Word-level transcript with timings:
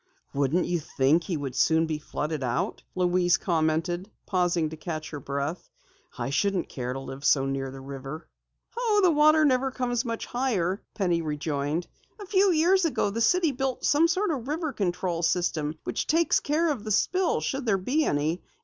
"Wouldn't 0.33 0.65
you 0.65 0.79
think 0.79 1.25
he 1.25 1.37
would 1.37 1.53
soon 1.55 1.85
be 1.85 1.99
flooded 1.99 2.43
out?" 2.43 2.81
Louise 2.95 3.37
commented, 3.37 4.09
pausing 4.25 4.71
to 4.71 4.75
catch 4.75 5.11
her 5.11 5.19
breath. 5.19 5.69
"I 6.17 6.31
shouldn't 6.31 6.69
care 6.69 6.91
to 6.91 6.99
live 6.99 7.23
so 7.23 7.45
near 7.45 7.69
the 7.69 7.81
river." 7.81 8.27
"Oh, 8.75 9.01
the 9.03 9.11
water 9.11 9.45
never 9.45 9.69
comes 9.69 10.03
much 10.03 10.25
higher," 10.25 10.81
Penny 10.95 11.21
rejoined. 11.21 11.85
"A 12.19 12.25
few 12.25 12.51
years 12.51 12.83
ago 12.83 13.11
the 13.11 13.21
city 13.21 13.51
built 13.51 13.85
some 13.85 14.07
sort 14.07 14.31
of 14.31 14.47
river 14.47 14.73
control 14.73 15.21
system 15.21 15.77
which 15.83 16.07
takes 16.07 16.39
care 16.39 16.71
of 16.71 16.83
the 16.83 16.89
spill 16.89 17.39
should 17.39 17.67
there 17.67 17.77
be 17.77 18.03
any. 18.03 18.41